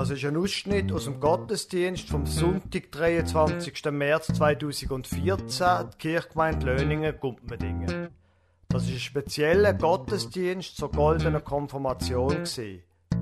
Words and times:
Das 0.00 0.08
ist 0.08 0.24
ein 0.24 0.38
Ausschnitt 0.38 0.90
aus 0.92 1.04
dem 1.04 1.20
Gottesdienst 1.20 2.08
vom 2.08 2.24
Sonntag, 2.24 2.90
23. 2.90 3.84
März 3.90 4.28
2014, 4.28 5.90
die 5.92 5.98
Kirchgemeinde 5.98 6.64
Löningen, 6.64 7.14
Gumpmendingen. 7.20 8.08
Das 8.70 8.84
ist 8.84 8.92
ein 8.92 8.98
spezieller 8.98 9.74
Gottesdienst 9.74 10.78
zur 10.78 10.90
goldenen 10.90 11.44
Konfirmation. 11.44 12.44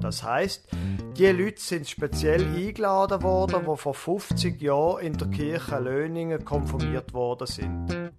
Das 0.01 0.23
heißt, 0.23 0.69
die 1.17 1.27
Leute 1.27 1.61
sind 1.61 1.89
speziell 1.89 2.45
eingeladen 2.45 3.25
worden, 3.25 3.67
die 3.69 3.77
vor 3.77 3.95
50 3.95 4.63
Jahren 4.63 5.05
in 5.05 5.15
der 5.15 5.31
Kirche 5.31 5.81
Löningen 5.81 6.45
konfirmiert 6.45 7.13
worden 7.13 7.49
sind. 7.49 8.13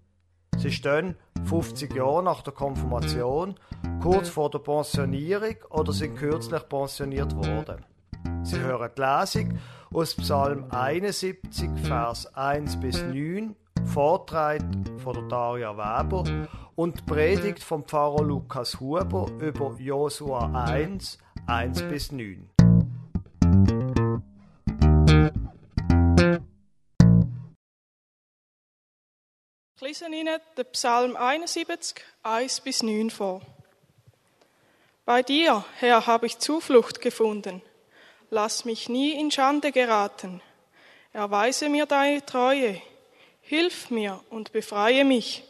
Sie 0.58 0.72
stehen 0.74 1.16
50 1.46 1.96
Jahre 1.96 2.24
nach 2.24 2.42
der 2.42 2.52
Konfirmation, 2.52 3.56
kurz 4.02 4.28
vor 4.28 4.50
der 4.50 4.60
Pensionierung 4.60 5.56
oder 5.70 5.94
sind 5.94 6.18
kürzlich 6.18 6.68
pensioniert 6.68 7.34
worden. 7.38 7.86
Sie 8.44 8.60
hören 8.60 8.92
die 8.96 9.02
Lesung 9.02 9.60
aus 9.94 10.16
Psalm 10.16 10.66
71, 10.70 11.70
Vers 11.84 12.34
1 12.36 12.80
bis 12.80 13.02
9, 13.02 13.56
Vortrag 13.86 14.62
von 15.04 15.14
der 15.14 15.24
Daria 15.24 15.76
Weber 15.76 16.24
und 16.76 17.06
Predigt 17.06 17.64
vom 17.64 17.84
Pfarrer 17.84 18.24
Lukas 18.24 18.80
Huber 18.80 19.30
über 19.40 19.76
Josua 19.78 20.66
1, 20.66 21.18
1 21.48 21.82
bis 21.84 22.12
9. 22.12 22.50
Ich 29.76 29.82
lese 29.82 30.06
Ihnen 30.06 30.40
den 30.58 30.66
Psalm 30.74 31.16
71, 31.16 32.04
1 32.24 32.62
bis 32.62 32.84
9 32.84 33.10
vor. 33.10 33.42
Bei 35.06 35.24
dir, 35.24 35.66
Herr, 35.78 36.06
habe 36.06 36.28
ich 36.28 36.38
Zuflucht 36.38 37.02
gefunden. 37.02 37.62
Lass 38.32 38.64
mich 38.64 38.90
nie 38.90 39.14
in 39.20 39.32
Schande 39.32 39.72
geraten. 39.72 40.42
Erweise 41.14 41.68
mir 41.68 41.88
deine 41.88 42.24
Treue. 42.24 42.80
Hilf 43.42 43.90
mir 43.90 44.24
und 44.30 44.52
befreie 44.52 45.04
mich. 45.04 45.44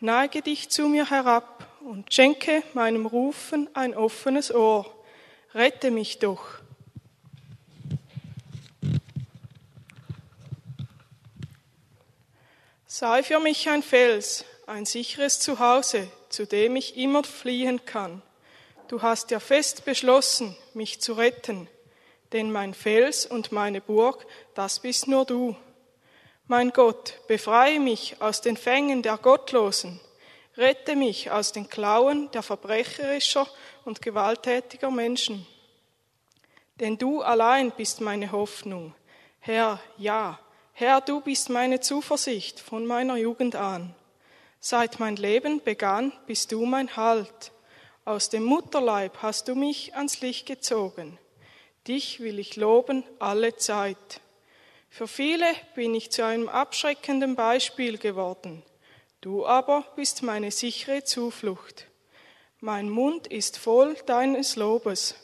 Neige 0.00 0.40
dich 0.40 0.70
zu 0.70 0.88
mir 0.88 1.10
herab 1.10 1.66
und 1.80 2.12
schenke 2.12 2.62
meinem 2.72 3.04
Rufen 3.04 3.68
ein 3.74 3.94
offenes 3.94 4.54
Ohr. 4.54 4.86
Rette 5.54 5.90
mich 5.90 6.18
doch. 6.18 6.46
Sei 12.86 13.22
für 13.22 13.40
mich 13.40 13.68
ein 13.68 13.82
Fels, 13.82 14.46
ein 14.66 14.86
sicheres 14.86 15.40
Zuhause, 15.40 16.08
zu 16.30 16.46
dem 16.46 16.76
ich 16.76 16.96
immer 16.96 17.22
fliehen 17.22 17.84
kann. 17.84 18.22
Du 18.88 19.02
hast 19.02 19.30
ja 19.30 19.40
fest 19.40 19.84
beschlossen, 19.84 20.56
mich 20.74 21.00
zu 21.00 21.14
retten, 21.14 21.68
denn 22.32 22.50
mein 22.50 22.74
Fels 22.74 23.26
und 23.26 23.52
meine 23.52 23.80
Burg, 23.80 24.26
das 24.54 24.80
bist 24.80 25.08
nur 25.08 25.24
du. 25.24 25.56
Mein 26.46 26.70
Gott, 26.70 27.20
befreie 27.26 27.80
mich 27.80 28.20
aus 28.20 28.40
den 28.40 28.56
Fängen 28.56 29.02
der 29.02 29.16
Gottlosen, 29.16 30.00
rette 30.56 30.94
mich 30.96 31.30
aus 31.30 31.52
den 31.52 31.68
Klauen 31.68 32.30
der 32.32 32.42
verbrecherischer 32.42 33.46
und 33.84 34.02
gewalttätiger 34.02 34.90
Menschen. 34.90 35.46
Denn 36.80 36.98
du 36.98 37.22
allein 37.22 37.70
bist 37.70 38.00
meine 38.00 38.32
Hoffnung. 38.32 38.94
Herr, 39.40 39.80
ja, 39.96 40.38
Herr, 40.72 41.00
du 41.00 41.20
bist 41.20 41.50
meine 41.50 41.80
Zuversicht 41.80 42.58
von 42.58 42.84
meiner 42.84 43.16
Jugend 43.16 43.54
an. 43.54 43.94
Seit 44.58 44.98
mein 44.98 45.16
Leben 45.16 45.62
begann, 45.62 46.12
bist 46.26 46.50
du 46.50 46.66
mein 46.66 46.96
Halt. 46.96 47.52
Aus 48.04 48.28
dem 48.28 48.42
Mutterleib 48.42 49.18
hast 49.22 49.46
du 49.48 49.54
mich 49.54 49.94
ans 49.94 50.20
Licht 50.20 50.46
gezogen. 50.46 51.18
Dich 51.86 52.20
will 52.20 52.38
ich 52.38 52.56
loben 52.56 53.04
alle 53.18 53.56
Zeit. 53.56 54.22
Für 54.88 55.06
viele 55.06 55.46
bin 55.74 55.94
ich 55.94 56.10
zu 56.10 56.24
einem 56.24 56.48
abschreckenden 56.48 57.36
Beispiel 57.36 57.98
geworden. 57.98 58.62
Du 59.20 59.44
aber 59.44 59.84
bist 59.94 60.22
meine 60.22 60.50
sichere 60.50 61.04
Zuflucht. 61.04 61.86
Mein 62.60 62.88
Mund 62.88 63.26
ist 63.26 63.58
voll 63.58 63.96
deines 64.06 64.56
Lobes, 64.56 65.14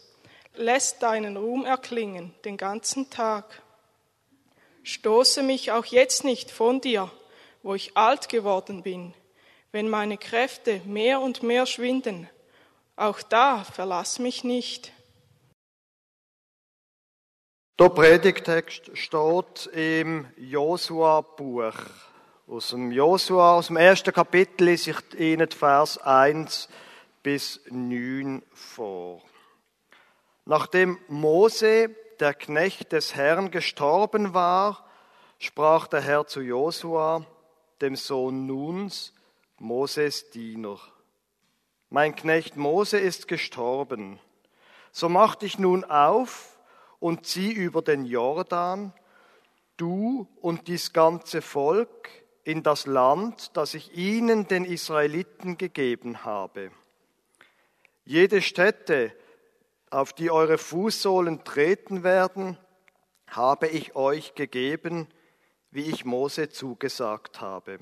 lässt 0.55 1.03
deinen 1.03 1.39
Ruhm 1.39 1.65
erklingen 1.65 2.35
den 2.45 2.59
ganzen 2.59 3.09
Tag. 3.09 3.63
Stoße 4.83 5.43
mich 5.43 5.73
auch 5.73 5.87
jetzt 5.87 6.25
nicht 6.25 6.51
von 6.51 6.83
dir, 6.83 7.11
wo 7.63 7.75
ich 7.75 7.97
alt 7.97 8.29
geworden 8.29 8.83
bin, 8.83 9.15
wenn 9.73 9.89
meine 9.89 10.19
Kräfte 10.19 10.83
mehr 10.85 11.23
und 11.23 11.43
mehr 11.43 11.65
schwinden. 11.65 12.29
Auch 12.97 13.23
da 13.23 13.65
verlass 13.65 14.19
mich 14.19 14.45
nicht. 14.45 14.93
Der 17.81 17.89
Predigtext 17.89 18.91
steht 18.93 19.67
im 19.73 20.27
Josua-Buch. 20.37 21.73
Aus 22.47 22.69
dem 22.69 22.93
Josua, 22.93 23.55
aus 23.55 23.69
dem 23.69 23.79
ersten 23.79 24.13
Kapitel 24.13 24.65
lese 24.65 24.91
ich 24.91 25.19
Ihnen 25.19 25.51
Vers 25.51 25.97
1 25.97 26.69
bis 27.23 27.59
9 27.71 28.43
vor. 28.53 29.23
Nachdem 30.45 30.99
Mose 31.09 31.89
der 32.21 32.35
Knecht 32.35 32.93
des 32.93 33.15
Herrn 33.15 33.51
gestorben 33.51 34.35
war, 34.35 34.87
sprach 35.39 35.87
der 35.87 36.03
Herr 36.03 36.27
zu 36.27 36.43
Josua, 36.43 37.25
dem 37.81 37.97
Sohn 37.97 38.45
Nuns, 38.47 39.15
Moses 39.59 40.29
Diener. 40.29 40.79
Mein 41.89 42.15
Knecht 42.15 42.57
Mose 42.57 42.99
ist 42.99 43.27
gestorben. 43.27 44.21
So 44.93 45.09
mach 45.09 45.35
dich 45.35 45.59
nun 45.59 45.83
auf 45.85 46.50
und 47.01 47.27
zieh 47.27 47.53
über 47.53 47.83
den 47.83 48.05
Jordan, 48.05 48.93
du 49.77 50.29
und 50.41 50.69
dies 50.69 50.93
ganze 50.93 51.43
Volk, 51.43 52.09
in 52.45 52.63
das 52.63 52.87
Land, 52.87 53.57
das 53.57 53.75
ich 53.75 53.97
ihnen, 53.97 54.49
den 54.49 54.65
Israeliten, 54.65 55.59
gegeben 55.59 56.25
habe. 56.25 56.71
Jede 58.05 58.43
Stätte, 58.43 59.13
auf 59.91 60.13
die 60.13 60.31
eure 60.31 60.59
Fußsohlen 60.59 61.45
treten 61.45 62.03
werden, 62.03 62.57
habe 63.27 63.69
ich 63.69 63.95
euch 63.95 64.35
gegeben, 64.35 65.09
wie 65.71 65.83
ich 65.83 66.05
Mose 66.05 66.49
zugesagt 66.49 67.41
habe. 67.41 67.79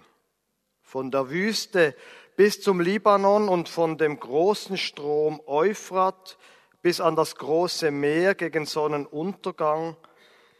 Von 0.82 1.10
der 1.10 1.30
Wüste 1.30 1.94
bis 2.36 2.60
zum 2.60 2.80
Libanon 2.80 3.48
und 3.48 3.68
von 3.68 3.98
dem 3.98 4.18
großen 4.18 4.76
Strom 4.76 5.40
Euphrat 5.46 6.38
bis 6.82 7.00
an 7.00 7.16
das 7.16 7.36
große 7.36 7.90
Meer 7.90 8.34
gegen 8.34 8.66
Sonnenuntergang, 8.66 9.96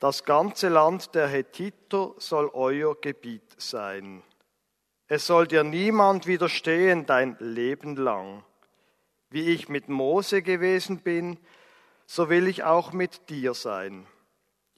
das 0.01 0.25
ganze 0.25 0.69
Land 0.69 1.15
der 1.15 1.29
Hethiter 1.29 2.15
soll 2.19 2.51
euer 2.53 2.95
Gebiet 3.01 3.61
sein. 3.61 4.23
Es 5.09 5.27
soll 5.27 5.47
dir 5.47 5.65
niemand 5.65 6.27
widerstehen 6.27 7.07
dein 7.07 7.37
Leben 7.41 7.97
lang. 7.97 8.45
Wie 9.31 9.51
ich 9.51 9.69
mit 9.69 9.89
Mose 9.89 10.43
gewesen 10.43 11.01
bin, 11.01 11.39
so 12.07 12.29
will 12.29 12.47
ich 12.47 12.63
auch 12.65 12.93
mit 12.93 13.29
dir 13.29 13.55
sein. 13.55 14.07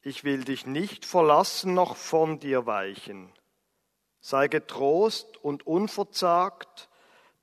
Ich 0.02 0.24
will 0.24 0.44
dich 0.44 0.66
nicht 0.66 1.04
verlassen 1.04 1.74
noch 1.74 1.96
von 1.96 2.38
dir 2.38 2.66
weichen. 2.66 3.32
Sei 4.20 4.48
getrost 4.48 5.36
und 5.42 5.66
unverzagt, 5.66 6.89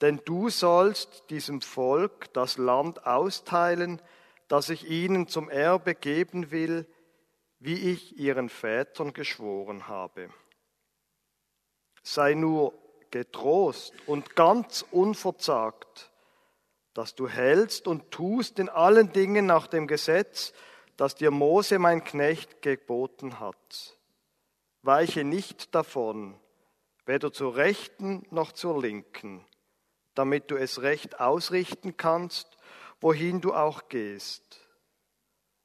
denn 0.01 0.21
du 0.25 0.49
sollst 0.49 1.29
diesem 1.29 1.61
Volk 1.61 2.31
das 2.33 2.57
Land 2.57 3.05
austeilen, 3.05 4.01
das 4.47 4.69
ich 4.69 4.89
ihnen 4.89 5.27
zum 5.27 5.49
Erbe 5.49 5.95
geben 5.95 6.51
will, 6.51 6.85
wie 7.59 7.91
ich 7.91 8.17
ihren 8.19 8.49
Vätern 8.49 9.13
geschworen 9.13 9.87
habe. 9.87 10.29
Sei 12.03 12.35
nur 12.35 12.73
getrost 13.11 13.93
und 14.05 14.35
ganz 14.35 14.85
unverzagt, 14.91 16.11
dass 16.93 17.15
du 17.15 17.27
hältst 17.27 17.87
und 17.87 18.11
tust 18.11 18.59
in 18.59 18.69
allen 18.69 19.11
Dingen 19.11 19.45
nach 19.45 19.67
dem 19.67 19.87
Gesetz, 19.87 20.53
das 20.95 21.15
dir 21.15 21.31
Mose, 21.31 21.79
mein 21.79 22.03
Knecht, 22.03 22.61
geboten 22.61 23.39
hat. 23.39 23.97
Weiche 24.81 25.23
nicht 25.23 25.75
davon, 25.75 26.39
weder 27.05 27.31
zur 27.31 27.55
Rechten 27.55 28.25
noch 28.31 28.51
zur 28.51 28.81
Linken, 28.81 29.45
damit 30.17 30.49
du 30.49 30.55
es 30.55 30.81
recht 30.81 31.19
ausrichten 31.19 31.95
kannst, 31.95 32.57
wohin 32.99 33.39
du 33.41 33.53
auch 33.53 33.87
gehst. 33.89 34.67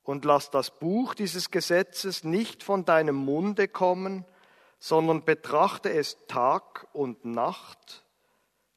Und 0.02 0.24
lass 0.24 0.50
das 0.50 0.78
Buch 0.78 1.14
dieses 1.14 1.50
Gesetzes 1.50 2.24
nicht 2.24 2.62
von 2.62 2.84
deinem 2.84 3.16
Munde 3.16 3.68
kommen, 3.68 4.26
sondern 4.78 5.24
betrachte 5.24 5.90
es 5.92 6.18
Tag 6.26 6.88
und 6.92 7.24
Nacht, 7.24 8.04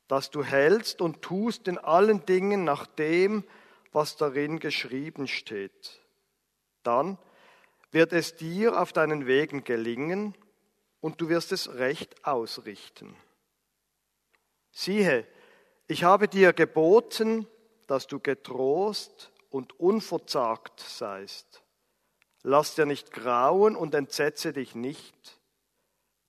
dass 0.08 0.30
du 0.30 0.44
hältst 0.44 1.02
und 1.02 1.22
tust 1.22 1.68
in 1.68 1.78
allen 1.78 2.26
Dingen 2.26 2.64
nach 2.64 2.86
dem, 2.86 3.44
was 3.92 4.16
darin 4.16 4.60
geschrieben 4.60 5.28
steht. 5.28 6.02
Dann 6.84 7.18
wird 7.92 8.14
es 8.14 8.36
dir 8.36 8.80
auf 8.80 8.94
deinen 8.94 9.26
Wegen 9.26 9.64
gelingen 9.64 10.36
und 11.02 11.20
du 11.20 11.28
wirst 11.28 11.52
es 11.52 11.74
recht 11.76 12.26
ausrichten. 12.26 13.16
Siehe, 14.72 15.26
ich 15.88 16.04
habe 16.04 16.28
dir 16.28 16.54
geboten, 16.54 17.48
dass 17.88 18.08
du 18.08 18.20
getrost 18.20 19.32
und 19.50 19.80
unverzagt 19.80 20.80
seist. 20.80 21.62
lass 22.48 22.76
dir 22.76 22.86
nicht 22.86 23.12
grauen 23.12 23.76
und 23.76 23.96
entsetze 23.96 24.54
dich 24.54 24.76
nicht, 24.76 25.40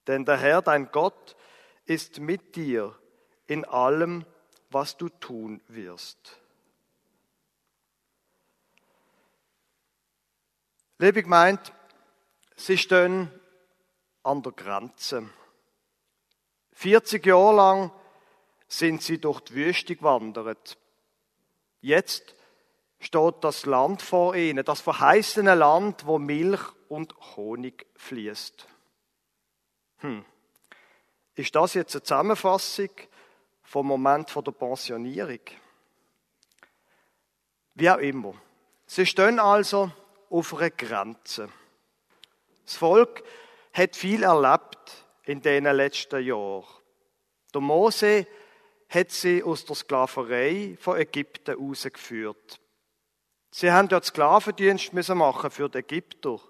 denn 0.07 0.25
der 0.25 0.39
Herr, 0.39 0.63
dein 0.63 0.91
Gott, 0.91 1.37
ist 1.85 2.21
mit 2.21 2.57
dir 2.57 2.99
in 3.47 3.65
allem, 3.67 4.25
was 4.71 4.97
du 4.97 5.09
tun 5.09 5.61
wirst. 5.69 6.41
Liebe 10.99 11.23
meint, 11.27 11.73
sie 12.57 12.79
stehen 12.79 13.31
an 14.23 14.43
der 14.43 14.53
Grenze. 14.53 15.29
40 16.73 17.27
Jahre 17.27 17.55
lang 17.55 17.93
sind 18.69 19.03
sie 19.03 19.19
durch 19.19 19.41
die 19.41 19.55
Wüste 19.55 19.97
gewandert. 19.97 20.79
Jetzt 21.81 22.35
steht 22.99 23.35
das 23.43 23.67
Land 23.67 24.03
vor 24.03 24.35
ihnen, 24.35 24.65
das 24.65 24.81
verheißene 24.81 25.55
Land, 25.55 26.07
wo 26.07 26.19
Milch 26.19 26.63
und 26.89 27.15
Honig 27.37 27.87
fließt. 27.97 28.67
Hm. 29.99 30.25
Ist 31.35 31.55
das 31.55 31.75
jetzt 31.75 31.95
eine 31.95 32.03
Zusammenfassung 32.03 32.91
vom 33.63 33.87
Moment 33.87 34.35
der 34.35 34.53
Pensionierung? 34.53 35.41
Wie 37.75 37.91
auch 37.91 37.99
immer. 37.99 38.35
Sie 38.87 39.05
stehen 39.05 39.39
also 39.39 39.91
auf 40.31 40.55
einer 40.55 40.71
Grenze. 40.71 41.51
Das 42.65 42.77
Volk 42.77 43.23
hat 43.73 43.95
viel 43.97 44.23
erlebt 44.23 45.05
in 45.25 45.43
den 45.43 45.65
letzten 45.65 46.25
Jahren. 46.25 46.65
Der 47.53 47.61
Mose 47.61 48.27
hat 48.97 49.11
sie 49.11 49.43
aus 49.43 49.65
der 49.67 49.77
Sklaverei 49.77 50.77
von 50.81 50.97
Ägypten 50.97 51.55
rausgeführt. 51.55 52.61
Sie 53.51 53.71
haben 53.71 53.89
dort 53.89 54.07
Sklavendienst 54.07 54.93
müssen 54.95 55.19
machen 55.19 55.51
für 55.51 55.69
die 55.69 55.79
Ägypter. 55.79 56.41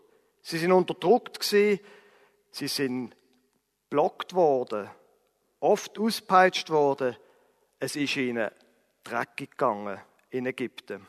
Sie 0.43 0.59
sind 0.59 0.71
unterdrückt 0.73 1.41
gewesen, 1.41 1.81
sie 2.53 2.69
sind 2.69 3.17
blockt 3.91 4.35
worden, 4.35 4.89
oft 5.61 5.99
auspeitscht 5.99 6.71
worden. 6.71 7.17
Es 7.81 7.97
ist 7.97 8.17
ihnen 8.17 8.51
dreckig 9.03 9.51
gegangen 9.51 10.01
in 10.31 10.47
Ägypten. 10.47 11.07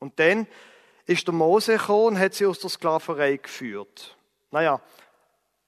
Und 0.00 0.18
dann 0.18 0.46
ist 1.06 1.26
der 1.26 1.34
Mose 1.34 1.76
gekommen 1.76 2.06
und 2.06 2.18
hat 2.18 2.34
sie 2.34 2.46
aus 2.46 2.58
der 2.58 2.70
Sklaverei 2.70 3.36
geführt. 3.36 4.16
Naja, 4.50 4.80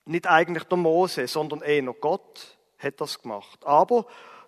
nicht 0.05 0.27
eigentlich 0.27 0.65
der 0.65 0.79
Mose, 0.79 1.29
sondern 1.29 1.62
eher 1.62 1.83
Gott 1.94 2.59
hat 2.79 3.00
das 3.00 3.23
gemacht. 3.23 3.65
Aber 3.65 4.06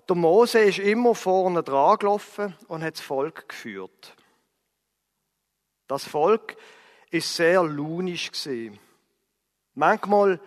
der 0.08 0.16
Mose 0.16 0.60
ist 0.60 0.78
immer 0.78 1.14
vorne 1.14 1.62
dran 1.62 1.98
gelaufen 1.98 2.56
und 2.68 2.82
hat 2.82 2.94
das 2.94 3.00
Volk 3.00 3.48
geführt. 3.48 4.14
Das 5.86 6.04
Volk 6.04 6.56
ist 7.10 7.34
sehr 7.34 7.62
lunisch 7.62 8.32
gewesen. 8.32 8.78
Manchmal 9.74 10.40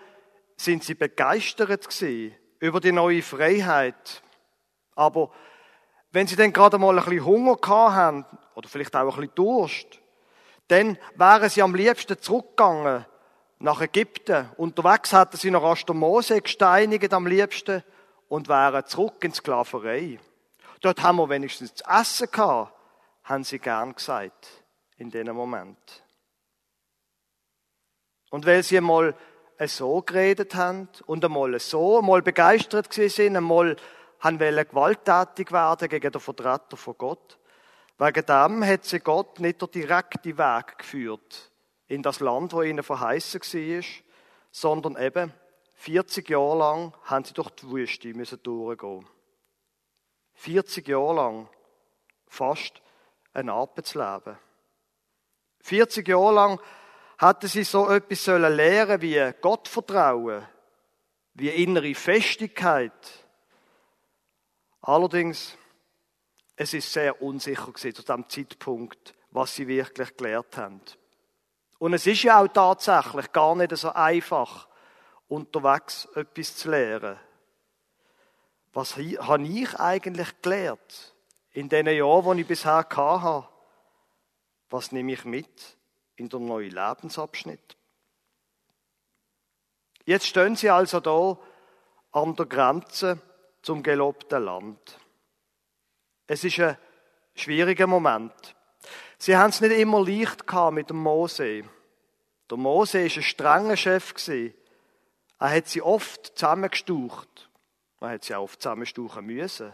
sind 0.55 0.83
sie 0.83 0.95
begeistert 0.95 1.89
gewesen 1.89 2.35
über 2.59 2.79
die 2.79 2.91
neue 2.91 3.21
Freiheit. 3.21 4.23
Aber 4.95 5.31
wenn 6.11 6.27
sie 6.27 6.35
dann 6.35 6.53
gerade 6.53 6.77
mal 6.77 6.97
ein 6.97 7.05
bisschen 7.05 7.25
Hunger 7.25 7.57
haben 7.67 8.25
oder 8.55 8.67
vielleicht 8.67 8.95
auch 8.95 9.01
ein 9.01 9.07
bisschen 9.07 9.35
Durst, 9.35 9.99
dann 10.67 10.97
wären 11.15 11.49
sie 11.49 11.61
am 11.61 11.75
liebsten 11.75 12.19
zurückgegangen 12.19 13.05
nach 13.59 13.81
Ägypten. 13.81 14.49
Unterwegs 14.57 15.13
hatten 15.13 15.37
sie 15.37 15.51
noch 15.51 15.83
den 15.83 15.97
Mose 15.97 16.41
gesteinigt 16.41 17.13
am 17.13 17.27
liebsten 17.27 17.83
und 18.29 18.47
wären 18.47 18.85
zurück 18.85 19.23
in 19.23 19.33
Sklaverei. 19.33 20.19
Dort 20.81 21.01
haben 21.01 21.17
wir 21.17 21.29
wenigstens 21.29 21.75
zu 21.75 21.83
essen 21.85 22.29
gehabt, 22.31 22.73
haben 23.23 23.43
sie 23.43 23.59
gern 23.59 23.95
gesagt, 23.95 24.47
in 24.97 25.09
diesem 25.09 25.35
Moment. 25.35 26.03
Und 28.29 28.45
weil 28.45 28.63
sie 28.63 28.77
einmal 28.77 29.15
so 29.65 30.01
geredet 30.01 30.55
haben 30.55 30.89
und 31.05 31.23
einmal 31.25 31.59
so, 31.59 31.99
einmal 31.99 32.21
begeistert 32.21 32.93
sind, 32.93 33.35
einmal 33.35 33.75
haben 34.19 34.39
wollen 34.39 34.67
gewalttätig 34.67 35.51
werden 35.51 35.89
gegen 35.89 36.11
den 36.11 36.21
Vertreter 36.21 36.77
von 36.77 36.97
Gott, 36.97 37.37
wegen 37.97 38.25
dem 38.25 38.65
hat 38.65 38.85
sie 38.85 38.99
Gott 38.99 39.39
nicht 39.39 39.61
der 39.61 39.67
direkte 39.69 40.37
Weg 40.37 40.77
geführt 40.77 41.51
in 41.87 42.03
das 42.03 42.19
Land, 42.19 42.53
wo 42.53 42.61
ihnen 42.61 42.83
verheißen 42.83 43.41
war, 43.41 43.83
sondern 44.51 44.97
eben 45.01 45.33
40 45.77 46.29
Jahre 46.29 46.57
lang 46.57 46.93
haben 47.03 47.23
sie 47.23 47.33
durch 47.33 47.51
die 47.51 47.69
Wüste 47.69 48.13
müssen 48.13 48.41
durchgehen. 48.41 49.07
40 50.33 50.87
Jahre 50.87 51.15
lang 51.15 51.49
fast 52.27 52.81
ein 53.33 53.49
Arbeitsleben. 53.49 54.37
40 55.61 56.07
Jahre 56.07 56.33
lang 56.33 56.61
hatten 57.19 57.47
sie 57.47 57.63
so 57.63 57.89
etwas 57.89 58.23
sollen 58.23 58.55
lernen 58.55 59.01
wie 59.01 59.31
Gottvertrauen, 59.39 60.47
wie 61.35 61.49
innere 61.49 61.93
Festigkeit. 61.93 63.27
Allerdings, 64.81 65.57
es 66.55 66.73
ist 66.73 66.91
sehr 66.91 67.21
unsicher 67.21 67.71
gewesen 67.71 67.95
zu 67.95 68.03
dem 68.03 68.27
Zeitpunkt, 68.29 69.13
was 69.29 69.55
sie 69.55 69.67
wirklich 69.67 70.17
gelernt 70.17 70.57
haben. 70.57 70.81
Und 71.77 71.93
es 71.93 72.07
ist 72.07 72.23
ja 72.23 72.41
auch 72.41 72.47
tatsächlich 72.47 73.31
gar 73.31 73.55
nicht 73.55 73.75
so 73.77 73.91
einfach, 73.91 74.66
unterwegs 75.27 76.07
etwas 76.15 76.55
zu 76.55 76.69
lernen. 76.69 77.17
Was 78.73 78.95
habe 78.95 79.43
ich 79.43 79.79
eigentlich 79.79 80.41
gelernt 80.41 81.15
in 81.51 81.69
den 81.69 81.87
Jahren, 81.87 82.37
die 82.37 82.41
ich 82.41 82.47
bisher 82.47 82.87
hatte? 82.89 83.47
Was 84.69 84.91
nehme 84.91 85.13
ich 85.13 85.25
mit 85.25 85.77
in 86.15 86.29
den 86.29 86.45
neuen 86.45 86.71
Lebensabschnitt? 86.71 87.77
Jetzt 90.05 90.27
stehen 90.27 90.55
sie 90.55 90.69
also 90.69 90.99
da 90.99 91.37
an 92.11 92.35
der 92.35 92.45
Grenze 92.45 93.19
zum 93.61 93.83
gelobten 93.83 94.43
Land. 94.43 94.99
Es 96.27 96.43
ist 96.43 96.59
ein 96.59 96.77
schwieriger 97.35 97.87
Moment. 97.87 98.55
Sie 99.17 99.35
haben 99.35 99.49
es 99.49 99.61
nicht 99.61 99.77
immer 99.77 100.05
leicht 100.05 100.45
mit 100.71 100.89
dem 100.89 100.97
Mose. 100.97 101.63
Der 102.49 102.57
Mose 102.57 103.05
ist 103.05 103.17
ein 103.17 103.23
strenger 103.23 103.75
Chef 103.75 104.13
Er 105.39 105.51
hat 105.51 105.67
sie 105.67 105.81
oft 105.81 106.37
zusammengestaucht. 106.37 107.49
Er 107.99 108.09
hat 108.09 108.23
sie 108.23 108.35
auch 108.35 108.43
oft 108.43 108.61
zusammenstauchen 108.61 109.25
müssen. 109.25 109.71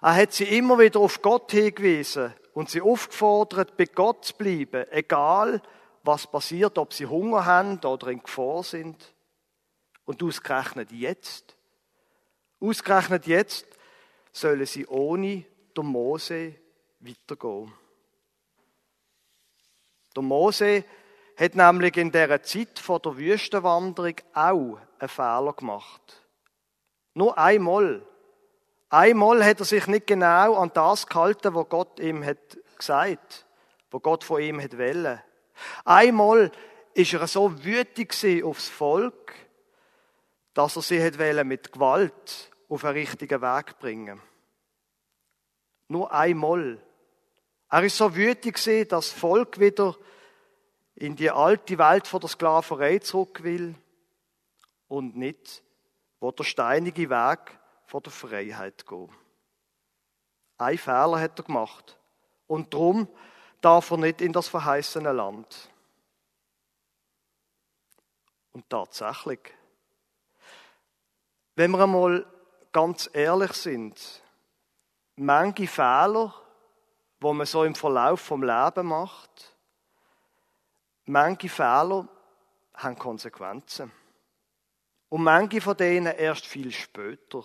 Er 0.00 0.14
hat 0.14 0.32
sie 0.32 0.44
immer 0.44 0.78
wieder 0.78 1.00
auf 1.00 1.20
Gott 1.20 1.50
hingewiesen 1.50 2.34
und 2.54 2.70
sie 2.70 2.80
aufgefordert, 2.80 3.76
bei 3.76 3.84
Gott 3.84 4.24
zu 4.24 4.34
bleiben, 4.34 4.86
egal 4.90 5.60
was 6.02 6.26
passiert, 6.26 6.78
ob 6.78 6.94
sie 6.94 7.06
Hunger 7.06 7.44
haben 7.44 7.78
oder 7.84 8.08
in 8.08 8.22
Gefahr 8.22 8.62
sind. 8.62 9.14
Und 10.04 10.22
ausgerechnet 10.22 10.92
jetzt, 10.92 11.56
ausgerechnet 12.60 13.26
jetzt 13.26 13.66
sollen 14.32 14.64
sie 14.64 14.86
ohne 14.86 15.44
der 15.76 15.84
Mose 15.84 16.54
weitergehen. 17.00 17.72
Der 20.14 20.22
Mose 20.22 20.84
hat 21.36 21.54
nämlich 21.54 21.96
in 21.96 22.10
der 22.12 22.42
Zeit 22.42 22.78
vor 22.78 23.00
der 23.00 23.16
Wüstenwanderung 23.16 24.16
auch 24.32 24.78
einen 24.98 25.08
Fehler 25.08 25.52
gemacht. 25.52 26.26
Nur 27.14 27.36
einmal. 27.36 28.02
Einmal 28.88 29.44
hat 29.44 29.60
er 29.60 29.66
sich 29.66 29.86
nicht 29.86 30.06
genau 30.06 30.54
an 30.54 30.70
das 30.72 31.06
gehalten, 31.06 31.54
was 31.54 31.68
Gott 31.68 32.00
ihm 32.00 32.24
hat 32.24 32.58
gesagt, 32.78 33.46
was 33.90 34.02
Gott 34.02 34.24
von 34.24 34.40
ihm 34.40 34.62
hat 34.62 34.78
wollen. 34.78 35.20
Einmal 35.84 36.52
ist 36.94 37.12
er 37.12 37.26
so 37.26 37.64
wütig 37.64 38.14
aufs 38.44 38.68
Volk, 38.68 39.34
dass 40.54 40.76
er 40.76 40.82
sie 40.82 41.02
hat 41.02 41.18
mit 41.44 41.72
Gewalt 41.72 42.50
auf 42.68 42.84
einen 42.84 42.94
richtigen 42.94 43.42
Weg 43.42 43.78
bringen. 43.78 44.20
Nur 45.88 46.12
einmal. 46.12 46.80
Er 47.68 47.82
ist 47.82 47.96
so 47.96 48.14
wütig 48.14 48.54
dass 48.54 48.88
das 48.88 49.10
Volk 49.10 49.58
wieder 49.58 49.96
in 50.96 51.14
die 51.14 51.30
alte 51.30 51.78
Welt 51.78 52.06
von 52.06 52.20
der 52.20 52.30
Sklaverei 52.30 52.98
zurück 52.98 53.42
will 53.42 53.74
und 54.88 55.16
nicht, 55.16 55.62
wo 56.20 56.32
der 56.32 56.44
steinige 56.44 57.10
Weg 57.10 57.58
von 57.84 58.02
der 58.02 58.12
Freiheit 58.12 58.86
geht. 58.86 59.10
Ein 60.58 60.78
Fehler 60.78 61.20
hat 61.20 61.38
er 61.38 61.44
gemacht. 61.44 61.98
Und 62.46 62.72
darum 62.72 63.08
darf 63.60 63.90
er 63.90 63.98
nicht 63.98 64.22
in 64.22 64.32
das 64.32 64.48
verheißene 64.48 65.12
Land. 65.12 65.70
Und 68.52 68.68
tatsächlich, 68.70 69.40
wenn 71.56 71.72
wir 71.72 71.80
einmal 71.80 72.26
ganz 72.72 73.10
ehrlich 73.12 73.52
sind, 73.52 74.22
manche 75.16 75.66
Fehler, 75.66 76.32
wo 77.20 77.34
man 77.34 77.46
so 77.46 77.64
im 77.64 77.74
Verlauf 77.74 78.20
vom 78.20 78.42
Leben 78.42 78.86
macht, 78.86 79.55
manche 81.06 81.48
Fehler 81.48 82.08
haben 82.74 82.98
Konsequenzen. 82.98 83.90
Und 85.08 85.22
manche 85.22 85.60
von 85.60 85.76
denen 85.76 86.14
erst 86.14 86.46
viel 86.46 86.72
später. 86.72 87.44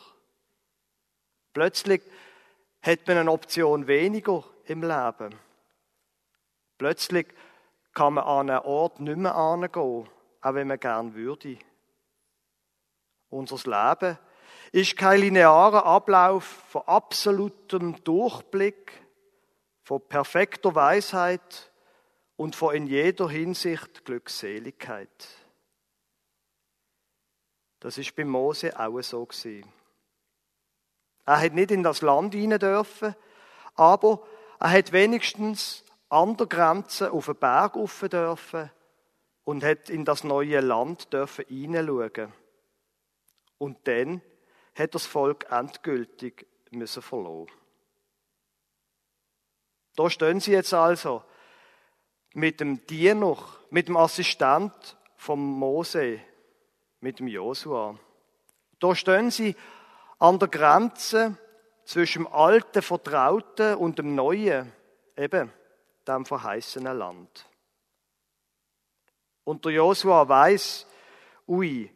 Plötzlich 1.54 2.02
hat 2.82 3.08
man 3.08 3.18
eine 3.18 3.32
Option 3.32 3.88
weniger 3.88 4.44
im 4.66 4.82
Leben. 4.82 5.36
Plötzlich 6.78 7.28
kann 7.94 8.16
man 8.16 8.24
an 8.24 8.50
einen 8.50 8.60
Ort 8.60 9.00
nicht 9.00 9.18
mehr 9.18 9.36
hingehen, 9.36 10.10
auch 10.42 10.54
wenn 10.54 10.68
man 10.68 10.80
gern 10.80 11.14
würde. 11.14 11.58
Unser 13.30 13.58
Leben 13.58 14.18
ist 14.72 14.98
kein 14.98 15.22
linearer 15.22 15.86
Ablauf 15.86 16.44
von 16.44 16.82
absolutem 16.88 18.04
Durchblick, 18.04 18.92
von 19.84 20.02
perfekter 20.08 20.74
Weisheit 20.74 21.71
und 22.42 22.56
von 22.56 22.74
in 22.74 22.88
jeder 22.88 23.30
Hinsicht 23.30 24.04
Glückseligkeit. 24.04 25.28
Das 27.80 28.00
ist 28.00 28.16
bei 28.16 28.26
Mose 28.26 28.80
auch 28.80 29.00
so 29.04 29.24
gewesen. 29.28 29.72
Er 31.28 31.40
hat 31.40 31.54
nicht 31.54 31.70
in 31.70 31.84
das 31.84 32.02
Land 32.02 32.34
hinein 32.34 32.58
dürfen, 32.58 33.16
aber 33.76 34.26
er 34.60 34.72
hat 34.72 34.92
wenigstens 34.92 35.84
an 36.10 36.36
der 36.36 36.48
Grenze 36.48 37.12
auf 37.12 37.28
den 37.28 37.36
Berg 37.36 37.76
rauf 37.76 38.04
dürfen 38.10 38.72
und 39.44 39.64
hat 39.64 39.92
in 39.92 40.04
das 40.04 40.24
neue 40.24 40.62
Land 40.62 41.14
dürfen 41.14 41.46
hineinschauen. 41.48 42.34
Und 43.60 43.88
dann 43.88 44.20
hat 44.74 44.96
das 44.96 45.06
Volk 45.06 45.46
endgültig 45.52 46.48
müssen 46.72 47.04
verloren. 47.04 47.52
Da 49.96 50.10
stehen 50.10 50.40
sie 50.40 50.54
jetzt 50.54 50.74
also 50.74 51.24
mit 52.34 52.60
dem 52.60 52.86
Diener, 52.86 53.38
mit 53.70 53.88
dem 53.88 53.98
Assistent 53.98 54.98
von 55.16 55.40
Mose, 55.40 56.20
mit 57.00 57.20
dem 57.20 57.28
Josua. 57.28 57.98
Da 58.80 58.96
stehen 58.96 59.32
sie 59.32 59.56
an 60.20 60.40
der 60.40 60.48
Grenze 60.48 61.38
zwischen 61.84 62.24
dem 62.24 62.34
alten 62.34 62.82
Vertrauten 62.82 63.76
und 63.76 64.00
dem 64.00 64.16
neuen, 64.16 64.72
eben 65.18 65.52
dem 66.08 66.26
verheißenen 66.26 66.98
Land. 66.98 67.46
Und 69.44 69.66
der 69.66 69.74
Josua 69.74 70.28
weiß, 70.28 70.88
ui, 71.48 71.92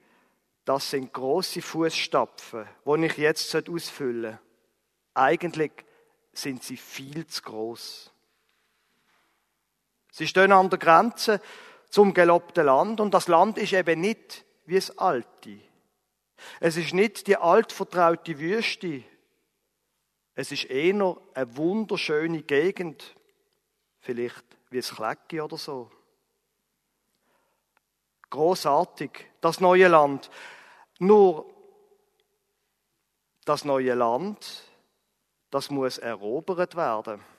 das 0.65 0.89
sind 0.89 1.13
große 1.13 1.61
Fußstapfen, 1.61 2.67
die 2.85 3.05
ich 3.05 3.17
jetzt 3.17 3.55
ausfüllen 3.69 4.23
sollte. 4.23 4.39
Eigentlich 5.13 5.71
sind 6.33 6.63
sie 6.63 6.75
viel 6.75 7.25
zu 7.27 7.41
groß. 7.43 8.11
Sie 10.15 10.27
stehen 10.27 10.53
an 10.53 10.69
der 10.69 10.79
Grenze 10.79 11.41
zum 11.89 12.13
gelobten 12.13 12.65
Land 12.65 13.01
und 13.01 13.13
das 13.13 13.27
Land 13.27 13.57
ist 13.57 13.73
eben 13.73 13.99
nicht 13.99 14.45
wie 14.65 14.75
das 14.75 14.97
alte. 14.97 15.59
Es 16.61 16.77
ist 16.77 16.93
nicht 16.93 17.27
die 17.27 17.35
altvertraute 17.35 18.39
Wüste. 18.39 19.03
Es 20.33 20.53
ist 20.53 20.69
eher 20.69 21.17
eine 21.33 21.57
wunderschöne 21.57 22.43
Gegend. 22.43 23.13
Vielleicht 23.99 24.45
wie 24.69 24.77
es 24.77 24.95
Klecki 24.95 25.41
oder 25.41 25.57
so. 25.57 25.91
Großartig, 28.29 29.11
das 29.41 29.59
neue 29.59 29.89
Land. 29.89 30.29
Nur 30.97 31.53
das 33.43 33.65
neue 33.65 33.95
Land, 33.95 34.63
das 35.51 35.69
muss 35.69 35.97
erobert 35.97 36.77
werden. 36.77 37.34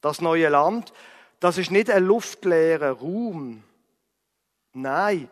Das 0.00 0.20
neue 0.20 0.48
Land, 0.48 0.92
das 1.40 1.58
ist 1.58 1.70
nicht 1.70 1.90
ein 1.90 2.04
luftleerer 2.04 2.92
Raum. 2.92 3.62
Nein, 4.72 5.28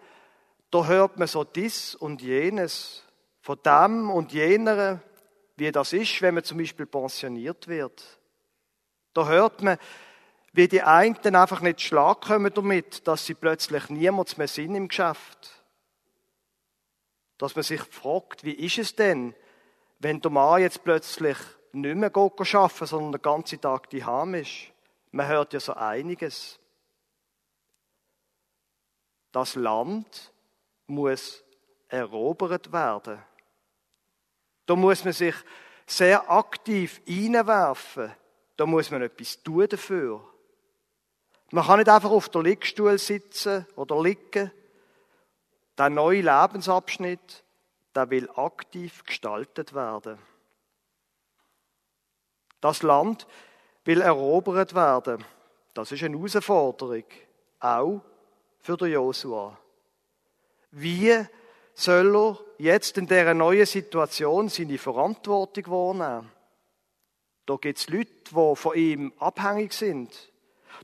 da 0.71 0.87
hört 0.87 1.19
man 1.19 1.29
so 1.29 1.45
dies 1.45 1.95
und 1.95 2.23
jenes 2.23 3.05
von 3.41 3.59
dem 3.65 4.11
und 4.11 4.33
jener, 4.33 5.01
wie 5.57 5.71
das 5.71 5.93
ist, 5.93 6.21
wenn 6.23 6.35
man 6.35 6.45
zum 6.45 6.59
Beispiel 6.59 6.87
pensioniert 6.87 7.69
wird. 7.69 8.03
Da 9.13 9.27
hört 9.29 9.63
man, 9.63 9.79
wie 10.53 10.69
die 10.69 10.83
einen 10.83 11.37
einfach 11.37 11.61
nicht 11.61 11.81
schlag 11.81 12.23
kommen 12.23 12.53
damit, 12.55 13.07
dass 13.07 13.27
sie 13.27 13.35
plötzlich 13.35 13.89
niemals 13.91 14.37
mehr 14.37 14.49
sind 14.49 14.75
im 14.75 14.89
Geschäft. 14.89 15.65
Dass 17.39 17.55
man 17.55 17.65
sich 17.65 17.83
fragt, 17.83 18.45
wie 18.45 18.53
ist 18.53 18.79
es 18.79 18.97
denn, 18.97 19.35
wenn 19.99 20.21
der 20.21 20.31
Mann 20.31 20.61
jetzt 20.61 20.85
plötzlich 20.85 21.37
nicht 21.75 21.97
mehr 21.97 22.11
arbeiten 22.15 22.87
sondern 22.87 23.13
den 23.13 23.23
ganzen 23.23 23.61
Tag 23.61 23.91
die 23.91 24.05
Ham. 24.05 24.37
Man 25.11 25.29
hört 25.29 25.53
ja 25.53 25.61
so 25.61 25.75
einiges. 25.75 26.59
Das 29.33 29.55
Land 29.57 30.33
muss 30.87 31.43
erobert 31.89 32.73
werden. 32.73 33.23
Da 34.67 34.77
muss 34.77 35.05
man 35.05 35.13
sich 35.13 35.35
sehr 35.87 36.31
aktiv 36.31 37.01
einwerfen. 37.09 38.15
Da 38.57 38.67
muss 38.67 38.91
man 38.91 39.03
etwas 39.03 39.43
tun 39.43 39.67
dafür. 39.69 40.25
Man 41.51 41.65
kann 41.65 41.79
nicht 41.79 41.89
einfach 41.89 42.11
auf 42.11 42.29
der 42.29 42.43
Liegestuhl 42.43 42.99
sitzen 42.99 43.67
oder 43.77 44.01
liegen. 44.03 44.51
Der 45.77 45.91
neue 45.91 46.23
Lebensabschnitt, 46.23 47.45
der 47.95 48.11
will 48.11 48.31
aktiv 48.35 49.05
gestaltet 49.05 49.75
werden. 49.75 50.19
Das 52.65 52.83
Land 52.83 53.27
will 53.85 54.01
erobert 54.01 54.75
werden. 54.75 55.23
Das 55.75 55.93
ist 55.93 56.03
eine 56.03 56.17
Herausforderung, 56.17 57.05
auch 57.61 58.01
für 58.59 58.79
den 58.79 58.93
Josua. 58.93 59.59
Wie 60.71 61.27
soll 61.75 62.17
er 62.17 62.39
jetzt 62.57 62.97
in 62.97 63.07
dieser 63.07 63.35
neuen 63.35 63.67
Situation 63.67 64.49
seine 64.49 64.79
Verantwortung 64.79 65.67
wahrnehmen? 65.67 66.33
Da 67.45 67.57
gibt 67.57 67.81
es 67.81 67.91
Leute, 67.91 68.11
die 68.31 68.57
von 68.57 68.75
ihm 68.75 69.13
abhängig 69.19 69.75
sind. 69.75 70.33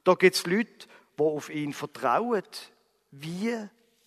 Da 0.05 0.17
gibt 0.17 0.37
es 0.37 0.45
Leute, 0.45 0.87
die 1.19 1.23
auf 1.23 1.49
ihn 1.49 1.73
vertrauen. 1.73 2.43
Wie 3.11 3.57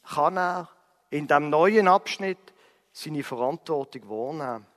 kann 0.07 0.37
er 0.37 0.69
in 1.09 1.27
dem 1.27 1.49
neuen 1.49 1.87
Abschnitt 1.87 2.53
seine 2.91 3.23
Verantwortung 3.23 4.07
wahrnehmen? 4.07 4.67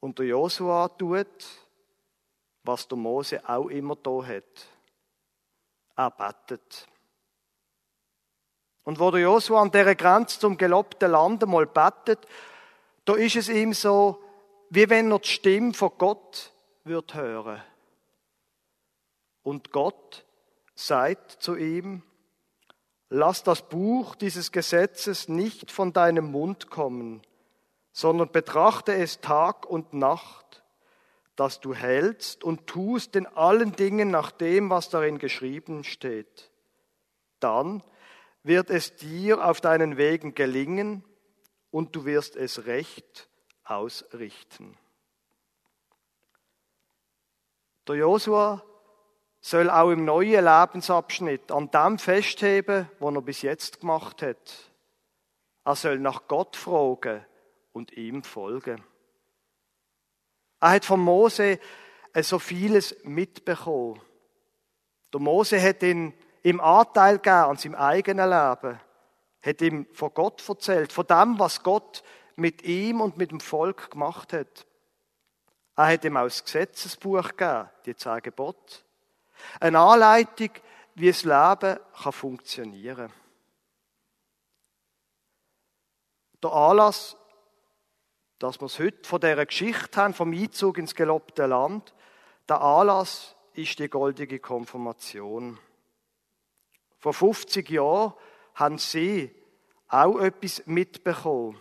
Und 0.00 0.18
der 0.18 0.26
Josua 0.26 0.88
tut, 0.88 1.26
was 2.62 2.86
der 2.86 2.98
Mose 2.98 3.48
auch 3.48 3.68
immer 3.68 3.96
da 3.96 4.24
hat. 4.24 4.66
Er 5.96 6.10
betet. 6.10 6.86
Und 8.84 8.98
wo 8.98 9.10
der 9.10 9.20
Josua 9.20 9.62
an 9.62 9.70
dieser 9.70 9.94
Grenze 9.94 10.38
zum 10.38 10.56
gelobten 10.56 11.10
Land 11.10 11.42
einmal 11.42 11.66
betet, 11.66 12.26
da 13.04 13.14
ist 13.14 13.36
es 13.36 13.48
ihm 13.48 13.72
so, 13.72 14.22
wie 14.70 14.88
wenn 14.88 15.10
er 15.10 15.18
die 15.18 15.28
Stimme 15.28 15.74
von 15.74 15.92
Gott 15.98 16.52
wird 16.84 17.14
hören. 17.14 17.62
Und 19.42 19.72
Gott 19.72 20.24
sagt 20.74 21.32
zu 21.42 21.56
ihm, 21.56 22.02
lass 23.08 23.42
das 23.42 23.62
Buch 23.62 24.14
dieses 24.14 24.52
Gesetzes 24.52 25.28
nicht 25.28 25.70
von 25.70 25.92
deinem 25.92 26.30
Mund 26.30 26.70
kommen, 26.70 27.22
sondern 27.98 28.30
betrachte 28.30 28.94
es 28.94 29.20
Tag 29.20 29.66
und 29.66 29.92
Nacht, 29.92 30.62
dass 31.34 31.58
du 31.58 31.74
hältst 31.74 32.44
und 32.44 32.68
tust 32.68 33.16
in 33.16 33.26
allen 33.26 33.72
Dingen 33.72 34.12
nach 34.12 34.30
dem, 34.30 34.70
was 34.70 34.88
darin 34.88 35.18
geschrieben 35.18 35.82
steht. 35.82 36.52
Dann 37.40 37.82
wird 38.44 38.70
es 38.70 38.94
dir 38.94 39.44
auf 39.44 39.60
deinen 39.60 39.96
Wegen 39.96 40.36
gelingen 40.36 41.02
und 41.72 41.96
du 41.96 42.04
wirst 42.04 42.36
es 42.36 42.66
recht 42.66 43.28
ausrichten. 43.64 44.78
Der 47.88 47.96
Josua 47.96 48.62
soll 49.40 49.68
auch 49.70 49.90
im 49.90 50.04
neuen 50.04 50.44
Lebensabschnitt 50.44 51.50
an 51.50 51.68
dem 51.72 51.98
festheben, 51.98 52.88
was 53.00 53.14
er 53.16 53.22
bis 53.22 53.42
jetzt 53.42 53.80
gemacht 53.80 54.22
hat. 54.22 54.70
Er 55.64 55.74
soll 55.74 55.98
nach 55.98 56.28
Gott 56.28 56.54
fragen 56.54 57.26
und 57.78 57.96
ihm 57.96 58.22
folgen. 58.22 58.82
Er 60.60 60.70
hat 60.70 60.84
von 60.84 61.00
Mose 61.00 61.58
so 62.20 62.38
vieles 62.38 62.96
mitbekommen. 63.04 64.00
Der 65.12 65.20
Mose 65.20 65.62
hat 65.62 65.82
ihn 65.82 66.12
im 66.42 66.60
Anteil 66.60 67.16
gegeben 67.16 67.36
an 67.36 67.56
seinem 67.56 67.74
eigenen 67.76 68.28
Leben, 68.28 68.80
hat 69.42 69.62
ihm 69.62 69.86
von 69.92 70.12
Gott 70.12 70.46
erzählt, 70.46 70.92
von 70.92 71.06
dem, 71.06 71.38
was 71.38 71.62
Gott 71.62 72.02
mit 72.36 72.62
ihm 72.62 73.00
und 73.00 73.16
mit 73.16 73.30
dem 73.30 73.40
Volk 73.40 73.92
gemacht 73.92 74.32
hat. 74.32 74.66
Er 75.76 75.86
hat 75.86 76.04
ihm 76.04 76.16
auch 76.16 76.24
das 76.24 76.44
Gesetzesbuch 76.44 77.28
gegeben, 77.36 77.70
die 77.86 77.94
zehn 77.94 78.20
Gebote. 78.20 78.80
Eine 79.60 79.78
Anleitung, 79.78 80.50
wie 80.96 81.06
das 81.06 81.22
Leben 81.22 81.78
kann 82.02 82.12
funktionieren 82.12 83.12
Der 86.42 86.52
Anlass, 86.52 87.16
dass 88.38 88.60
wir 88.60 88.66
es 88.66 88.78
heute 88.78 89.08
von 89.08 89.20
dieser 89.20 89.46
Geschichte 89.46 90.00
haben, 90.00 90.14
vom 90.14 90.32
Einzug 90.32 90.78
ins 90.78 90.94
gelobte 90.94 91.46
Land, 91.46 91.94
der 92.48 92.60
Anlass 92.60 93.34
ist 93.54 93.78
die 93.78 93.88
goldige 93.88 94.38
Konfirmation. 94.38 95.58
Vor 96.98 97.14
50 97.14 97.68
Jahren 97.70 98.14
haben 98.54 98.78
sie 98.78 99.34
auch 99.88 100.18
etwas 100.20 100.66
mitbekommen. 100.66 101.58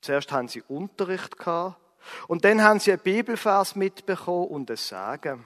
Zuerst 0.00 0.32
haben 0.32 0.48
sie 0.48 0.62
Unterricht 0.62 1.36
gehabt 1.36 1.80
Und 2.28 2.44
dann 2.44 2.62
haben 2.62 2.80
sie 2.80 2.92
einen 2.92 3.02
Bibelvers 3.02 3.76
mitbekommen 3.76 4.48
und 4.48 4.70
es 4.70 4.88
Sagen. 4.88 5.44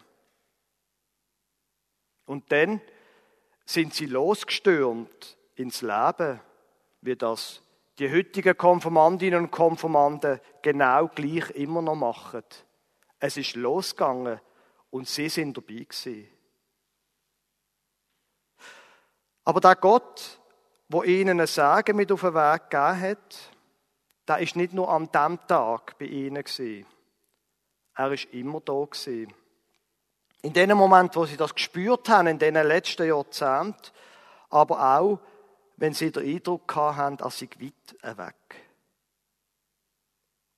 Und 2.27 2.53
dann 2.53 2.81
sind 3.65 3.95
sie 3.95 4.07
losgestürmt 4.07 5.37
ins 5.55 5.83
Leben, 5.83 6.41
wie 7.01 7.17
das 7.17 7.63
die 7.99 8.11
heutigen 8.11 8.57
Konformantinnen 8.57 9.45
und 9.45 9.51
Konformanten 9.51 10.41
genau 10.63 11.09
gleich 11.09 11.51
immer 11.51 11.83
noch 11.83 11.97
machen. 11.97 12.45
Es 13.19 13.37
ist 13.37 13.57
losgegangen 13.57 14.41
und 14.91 15.09
sie 15.09 15.29
sind 15.29 15.57
dabei 15.57 15.85
gewesen. 15.85 16.29
Aber 19.45 19.61
der 19.61 19.77
Gott, 19.77 20.41
wo 20.89 21.03
ihnen 21.03 21.41
ein 21.41 21.47
Sagen 21.47 21.97
mit 21.97 22.13
auf 22.13 22.21
den 22.21 22.35
Weg 22.35 22.71
gegeben 22.71 23.01
hat, 23.01 23.51
der 24.29 24.39
ist 24.39 24.57
nicht 24.57 24.73
nur 24.73 24.89
an 24.89 25.11
dem 25.11 25.39
Tag 25.47 25.99
bei 25.99 26.07
ihnen 26.07 26.43
gewesen. 26.43 26.87
Er 27.95 28.13
ist 28.13 28.33
immer 28.33 28.61
da 28.61 28.85
gewesen. 28.85 29.33
In 30.43 30.53
dem 30.53 30.77
Moment, 30.77 31.15
wo 31.17 31.27
sie 31.27 31.37
das 31.37 31.55
gespürt 31.55 32.09
haben, 32.09 32.29
in 32.29 32.39
den 32.39 32.55
letzten 32.55 33.07
Jahrzehnten, 33.07 33.91
aber 34.49 34.97
auch, 34.97 35.21
wenn 35.81 35.95
sie 35.95 36.13
den 36.13 36.37
Eindruck 36.37 36.77
haben, 36.77 37.17
dass 37.17 37.39
sie 37.39 37.49
weit 37.59 38.19
weg. 38.19 38.71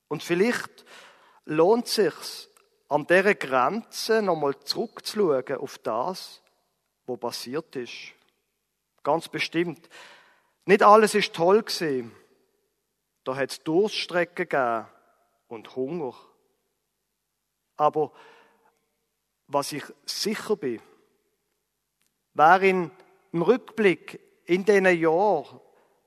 Und 0.08 0.20
vielleicht 0.22 0.84
lohnt 1.44 1.86
es 1.86 1.94
sich, 1.94 2.48
an 2.88 3.06
dieser 3.06 3.36
Grenze 3.36 4.20
nochmal 4.20 4.58
zurückzuschauen 4.58 5.56
auf 5.58 5.78
das, 5.78 6.42
was 7.06 7.20
passiert 7.20 7.74
ist. 7.76 8.12
Ganz 9.04 9.28
bestimmt. 9.28 9.88
Nicht 10.66 10.82
alles 10.82 11.14
ist 11.14 11.32
toll 11.32 11.62
gewesen. 11.62 12.12
Da 13.22 13.36
hat 13.36 13.52
es 13.52 13.62
Durststrecken 13.62 14.48
gegeben 14.48 14.86
und 15.46 15.76
Hunger. 15.76 16.14
Aber 17.76 18.12
was 19.46 19.72
ich 19.72 19.84
sicher 20.04 20.56
bin, 20.56 20.82
in, 22.34 22.90
im 23.30 23.42
Rückblick 23.42 24.31
in 24.44 24.64
diesen 24.64 24.86
Jahren 24.86 25.60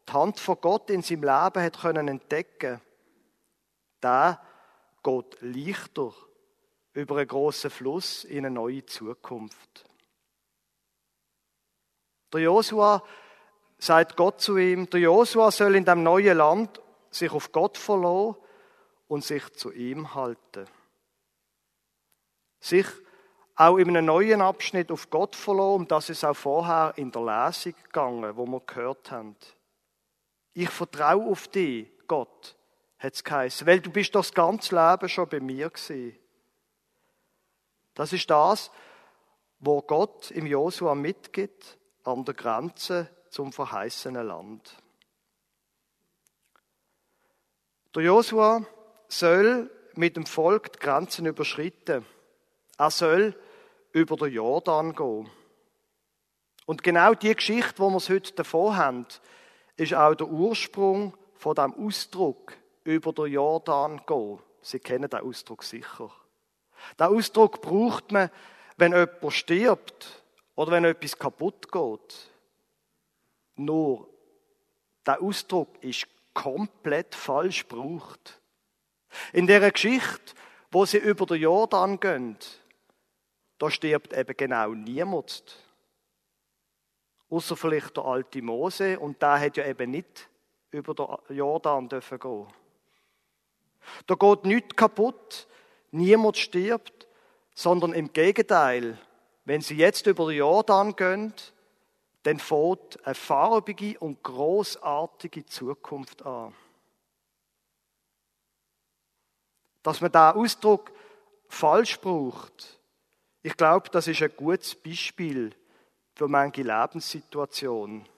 die 0.07 0.13
Hand 0.13 0.39
von 0.39 0.59
Gott 0.61 0.89
in 0.89 1.01
seinem 1.01 1.23
Leben 1.23 1.63
hat 1.63 1.79
können 1.79 2.07
entdecken, 2.07 2.81
der 4.01 4.39
geht 5.03 5.37
leichter 5.41 6.13
über 6.93 7.17
einen 7.17 7.27
großen 7.27 7.69
Fluss 7.69 8.23
in 8.23 8.45
eine 8.45 8.51
neue 8.51 8.85
Zukunft. 8.85 9.85
Der 12.31 12.41
Josua 12.41 13.03
sagt 13.77 14.15
Gott 14.15 14.41
zu 14.41 14.57
ihm, 14.57 14.89
der 14.89 14.99
Josua 14.99 15.51
soll 15.51 15.75
in 15.75 15.85
dem 15.85 16.03
neuen 16.03 16.37
Land 16.37 16.81
sich 17.09 17.31
auf 17.31 17.51
Gott 17.51 17.77
verlassen 17.77 18.35
und 19.07 19.23
sich 19.23 19.51
zu 19.53 19.71
ihm 19.71 20.13
halten. 20.13 20.67
Sich 22.59 22.87
auch 23.55 23.77
in 23.77 23.89
einem 23.89 24.05
neuen 24.05 24.41
Abschnitt 24.41 24.91
auf 24.91 25.09
Gott 25.09 25.35
verlassen, 25.35 25.75
um 25.75 25.87
das 25.87 26.09
ist 26.09 26.25
auch 26.25 26.35
vorher 26.35 26.93
in 26.97 27.11
der 27.11 27.21
Lesung 27.21 27.73
gegangen, 27.83 28.35
wo 28.35 28.45
wir 28.45 28.59
gehört 28.61 29.11
haben. 29.11 29.35
Ich 30.53 30.69
vertraue 30.69 31.31
auf 31.31 31.47
dich, 31.47 31.87
Gott, 32.07 32.55
hat 32.99 33.13
es 33.13 33.23
geheißen, 33.23 33.65
weil 33.65 33.79
du 33.79 33.89
bist 33.89 34.13
das 34.15 34.33
ganze 34.33 34.75
Leben 34.75 35.09
schon 35.09 35.29
bei 35.29 35.39
mir 35.39 35.69
gewesen. 35.69 36.17
Das 37.93 38.11
ist 38.11 38.29
das, 38.29 38.71
wo 39.59 39.81
Gott 39.81 40.31
im 40.31 40.45
Josua 40.45 40.95
mitgibt 40.95 41.77
an 42.03 42.25
der 42.25 42.33
Grenze 42.33 43.09
zum 43.29 43.53
verheißenen 43.53 44.27
Land. 44.27 44.77
Der 47.95 48.03
Josua 48.03 48.65
soll 49.07 49.71
mit 49.93 50.17
dem 50.17 50.25
Volk 50.25 50.73
die 50.73 50.79
Grenzen 50.79 51.25
überschritten. 51.25 52.05
Er 52.77 52.91
soll 52.91 53.33
über 53.95 54.17
den 54.17 54.33
Jordan 54.33 54.93
gehen. 54.93 55.29
Und 56.65 56.83
genau 56.83 57.13
die 57.13 57.33
Geschichte, 57.33 57.79
wo 57.79 57.89
wir 57.89 57.95
es 57.95 58.09
heute 58.09 58.33
davon 58.33 58.75
haben, 58.75 59.05
ist 59.77 59.93
auch 59.93 60.15
der 60.15 60.27
Ursprung 60.27 61.15
von 61.35 61.55
dem 61.55 61.73
Ausdruck 61.73 62.57
über 62.83 63.13
den 63.13 63.27
Jordan 63.27 64.01
gehen. 64.05 64.39
Sie 64.61 64.79
kennen 64.79 65.09
den 65.09 65.21
Ausdruck 65.21 65.63
sicher. 65.63 66.11
Den 66.99 67.07
Ausdruck 67.07 67.61
braucht 67.61 68.11
man, 68.11 68.29
wenn 68.75 68.91
jemand 68.91 69.31
stirbt 69.31 70.23
oder 70.55 70.73
wenn 70.73 70.83
etwas 70.83 71.17
kaputt 71.17 71.71
geht. 71.71 72.31
Nur, 73.55 74.09
der 75.05 75.21
Ausdruck 75.21 75.81
ist 75.81 76.05
komplett 76.33 77.15
falsch 77.15 77.65
gebraucht. 77.65 78.41
In 79.31 79.47
der 79.47 79.71
Geschichte, 79.71 80.33
wo 80.69 80.85
sie 80.85 80.97
über 80.97 81.25
den 81.25 81.41
Jordan 81.41 81.97
gehen, 81.97 82.37
da 83.57 83.71
stirbt 83.71 84.13
eben 84.13 84.37
genau 84.37 84.73
niemand. 84.73 85.57
Außer 87.29 87.55
vielleicht 87.57 87.97
der 87.97 88.05
alte 88.05 88.41
Mose 88.41 88.99
und 88.99 89.21
der 89.21 89.39
hat 89.39 89.57
ja 89.57 89.65
eben 89.65 89.91
nicht 89.91 90.29
über 90.71 90.93
den 90.93 91.35
Jordan 91.35 91.89
dürfen 91.89 92.19
gehen. 92.19 92.47
Da 94.07 94.15
geht 94.15 94.45
nichts 94.45 94.75
kaputt, 94.75 95.47
niemand 95.91 96.37
stirbt, 96.37 97.07
sondern 97.53 97.93
im 97.93 98.11
Gegenteil, 98.11 98.97
wenn 99.45 99.61
sie 99.61 99.75
jetzt 99.75 100.05
über 100.07 100.27
den 100.27 100.37
Jordan 100.37 100.95
gehen, 100.95 101.33
dann 102.23 102.39
fängt 102.39 103.05
eine 103.05 103.15
farbige 103.15 103.99
und 103.99 104.21
großartige 104.23 105.45
Zukunft 105.45 106.25
an. 106.25 106.53
Dass 109.83 110.01
man 110.01 110.11
da 110.11 110.31
Ausdruck 110.31 110.91
falsch 111.47 111.99
braucht, 112.01 112.79
ich 113.45 113.55
glaube, 113.55 113.91
das 113.91 114.07
ist 114.07 114.23
ein 114.23 114.35
gutes 114.35 114.73
Beispiel 114.73 115.51
für 116.15 116.27
manche 116.27 116.63
Lebenssituation, 116.63 118.09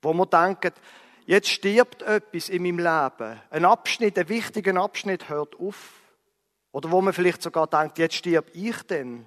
wo 0.00 0.12
man 0.12 0.30
denkt, 0.30 0.80
jetzt 1.26 1.48
stirbt 1.48 2.02
etwas 2.02 2.48
in 2.48 2.62
meinem 2.62 2.78
Leben, 2.78 3.40
ein 3.50 3.64
Abschnitt, 3.64 4.16
ein 4.16 4.28
wichtiger 4.28 4.76
Abschnitt 4.80 5.28
hört 5.28 5.58
auf. 5.58 6.00
Oder 6.70 6.88
wo 6.92 7.00
man 7.00 7.12
vielleicht 7.12 7.42
sogar 7.42 7.66
denkt, 7.66 7.98
jetzt 7.98 8.14
stirb 8.14 8.48
ich 8.54 8.80
denn. 8.84 9.26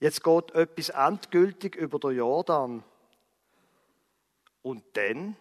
Jetzt 0.00 0.24
geht 0.24 0.50
etwas 0.50 0.88
endgültig 0.88 1.76
über 1.76 2.00
den 2.00 2.16
Jordan. 2.16 2.82
Und 4.62 4.82
dann, 4.94 5.36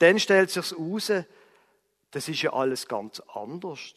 dann 0.00 0.18
stellt 0.18 0.50
sich 0.50 0.72
heraus, 0.72 1.12
das 2.10 2.28
ist 2.28 2.42
ja 2.42 2.52
alles 2.54 2.88
ganz 2.88 3.20
anders. 3.32 3.94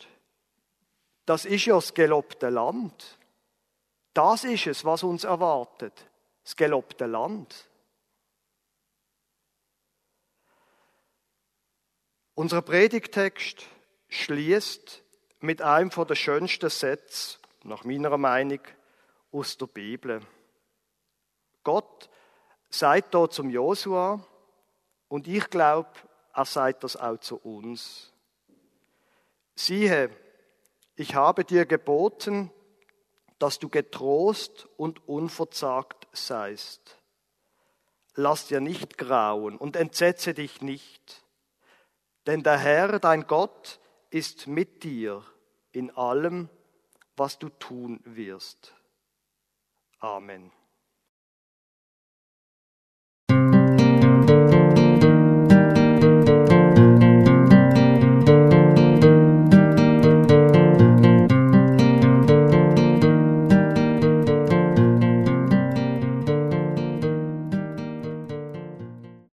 Das 1.26 1.46
ist 1.46 1.66
ja 1.66 1.74
das 1.74 1.96
gelobte 1.96 2.50
Land. 2.50 3.18
Das 4.18 4.46
ist 4.46 4.66
es, 4.66 4.84
was 4.84 5.04
uns 5.04 5.26
erwartet. 5.26 5.94
Das 6.44 6.56
gelobte 6.56 7.06
Land. 7.06 7.70
Unser 12.34 12.64
Predigtext 12.64 13.68
schließt 14.08 15.04
mit 15.42 15.62
einem 15.62 15.92
von 15.92 16.08
der 16.08 16.16
schönsten 16.16 16.72
Sätze, 16.72 17.38
nach 17.62 17.84
meiner 17.84 18.18
Meinung, 18.18 18.62
aus 19.32 19.56
der 19.56 19.68
Bibel. 19.68 20.22
Gott 21.64 22.10
sagt 22.72 23.14
da 23.14 23.30
zum 23.30 23.52
Josua 23.52 24.26
und 25.10 25.28
ich 25.28 25.48
glaube, 25.52 25.92
er 26.34 26.46
sagt 26.46 26.84
das 26.84 26.96
auch 26.96 27.20
zu 27.20 27.38
uns. 27.38 28.12
Siehe, 29.54 30.10
ich 30.96 31.14
habe 31.14 31.46
dir 31.46 31.68
geboten, 31.68 32.52
dass 33.40 33.60
du 33.60 33.70
getrost 33.70 34.68
und 34.78 35.08
unverzagt 35.08 36.08
seist. 36.12 36.98
Lass 38.16 38.48
dir 38.48 38.62
nicht 38.62 38.98
grauen 38.98 39.58
und 39.58 39.76
entsetze 39.76 40.34
dich 40.34 40.62
nicht, 40.62 41.24
denn 42.26 42.44
der 42.44 42.58
Herr, 42.58 43.00
dein 43.00 43.28
Gott, 43.28 43.80
ist 44.10 44.48
mit 44.48 44.84
dir 44.84 45.24
in 45.72 45.92
allem, 45.92 46.50
was 47.16 47.38
du 47.38 47.50
tun 47.50 48.00
wirst. 48.04 48.74
Amen. 50.00 50.52